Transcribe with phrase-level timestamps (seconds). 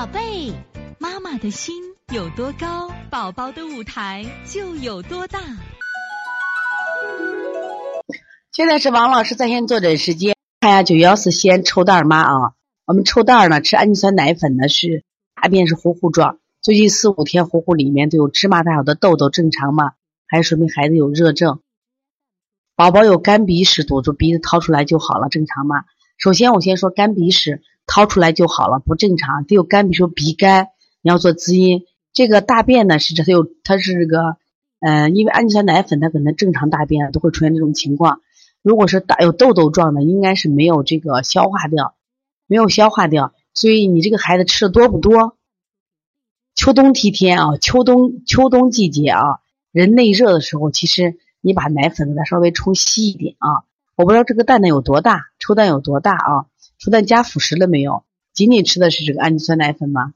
[0.00, 0.50] 宝贝，
[0.98, 1.74] 妈妈的心
[2.10, 5.38] 有多高，宝宝的舞台就有多大。
[8.50, 12.54] 现在是王老师在线坐诊时间，看一下九幺四西安臭蛋妈啊，
[12.86, 15.04] 我们臭蛋呢吃氨基酸奶粉呢是
[15.34, 19.92] 大便是糊糊状，最近四五天糊糊里面都有芝麻大小的痘痘，正常吗？
[20.26, 21.60] 还是说明孩子有热症？
[22.74, 25.84] 宝宝有干鼻屎堵住鼻子掏出来就好了，正常吗？
[26.16, 27.60] 首先我先说干鼻屎。
[27.90, 30.68] 掏出来就好了，不正常，得有肝，比如说鼻干，
[31.02, 31.82] 你要做滋阴。
[32.12, 34.36] 这个大便呢是这它有它是这个，
[34.78, 38.20] 嗯，因为氨基酸奶粉它可能正常大便都会出现这种情况。
[38.62, 41.96] 如果是大有痘痘状的，应该是没有这个消化掉，
[42.46, 43.32] 没有消化掉。
[43.54, 45.36] 所以你这个孩子吃的多不多？
[46.54, 49.40] 秋冬梯天啊，秋冬秋冬季节啊，
[49.72, 53.66] 人内热的时候，其实你把奶粉给它稍微冲稀一点啊。
[53.96, 56.46] 我不知道这个蛋蛋有多大，抽蛋有多大啊？
[56.84, 58.04] 不但加辅食了没有？
[58.32, 60.14] 仅仅吃的是这个氨基酸奶粉吗？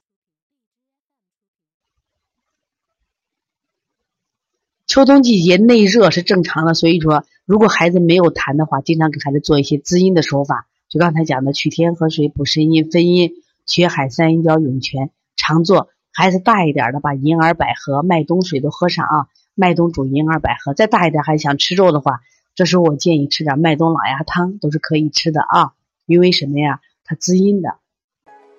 [4.87, 13.33] 秋冬季节内热是正常的，所以说如果孩子没有痰的话，经常给孩子做一些滋阴的手法，就刚才讲的取天河水补肾阴分阴，
[13.67, 15.91] 血海三阴交涌泉，常做。
[16.13, 19.29] 孩子大一点的，把银耳百合、麦冬水都喝上啊。
[19.57, 22.21] 麦冬煮银耳百合，再大一点还想吃肉的话，
[22.55, 25.73] 这时候我建议吃点麦冬老鸭汤，都是可以吃的啊。
[26.07, 26.81] 因为什么呀？
[27.05, 27.77] 它滋阴的，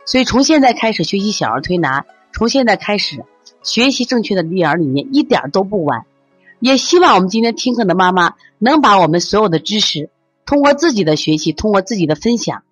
[0.05, 3.25] 所以从现在开始学习小儿推拿，从现在开始
[3.63, 6.05] 学习正确的育儿理念，一点都不晚。
[6.59, 10.09] 也希望我们今天听课的妈妈能把我们所有的知识，
[10.45, 12.63] 通过自己的学习，通过自己的分享，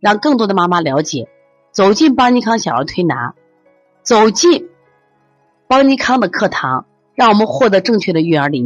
[0.00, 1.28] 让更多的妈妈了解，
[1.72, 3.34] 走进邦尼康小儿推拿，
[4.02, 4.68] 走进
[5.68, 8.64] 邦尼康的课堂，让我们获得正确的育儿理念。